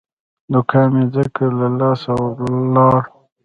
[0.53, 2.13] دوکان مې ځکه له لاسه
[2.75, 2.97] لاړ.